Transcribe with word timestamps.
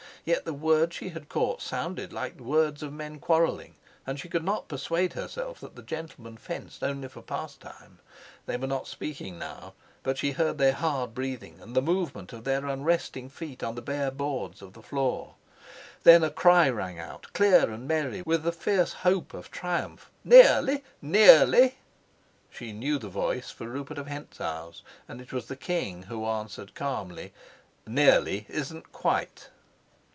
Yet 0.23 0.45
the 0.45 0.53
words 0.53 0.95
she 0.95 1.09
had 1.09 1.29
caught 1.29 1.63
sounded 1.63 2.13
like 2.13 2.37
the 2.37 2.43
words 2.43 2.83
of 2.83 2.93
men 2.93 3.17
quarreling, 3.19 3.73
and 4.05 4.19
she 4.19 4.29
could 4.29 4.43
not 4.43 4.67
persuade 4.67 5.13
herself 5.13 5.59
that 5.61 5.75
the 5.75 5.81
gentlemen 5.81 6.37
fenced 6.37 6.83
only 6.83 7.07
for 7.07 7.23
pastime. 7.23 7.97
They 8.45 8.55
were 8.55 8.67
not 8.67 8.85
speaking 8.87 9.39
now; 9.39 9.73
but 10.03 10.19
she 10.19 10.33
heard 10.33 10.59
their 10.59 10.73
hard 10.73 11.15
breathing 11.15 11.59
and 11.59 11.75
the 11.75 11.81
movement 11.81 12.33
of 12.33 12.43
their 12.43 12.67
unresting 12.67 13.29
feet 13.29 13.63
on 13.63 13.73
the 13.73 13.81
bare 13.81 14.11
boards 14.11 14.61
of 14.61 14.73
the 14.73 14.83
floor. 14.83 15.33
Then 16.03 16.23
a 16.23 16.29
cry 16.29 16.69
rang 16.69 16.99
out, 16.99 17.33
clear 17.33 17.71
and 17.71 17.87
merry 17.87 18.21
with 18.21 18.43
the 18.43 18.51
fierce 18.51 18.93
hope 18.93 19.33
of 19.33 19.49
triumph: 19.49 20.11
"Nearly! 20.23 20.83
nearly!" 21.01 21.79
She 22.51 22.73
knew 22.73 22.99
the 22.99 23.09
voice 23.09 23.49
for 23.49 23.67
Rupert 23.67 23.97
of 23.97 24.05
Hentzau's, 24.05 24.83
and 25.07 25.19
it 25.19 25.33
was 25.33 25.47
the 25.47 25.55
king 25.55 26.03
who 26.03 26.27
answered 26.27 26.75
calmly, 26.75 27.33
"Nearly 27.87 28.45
isn't 28.49 28.91
quite." 28.91 29.49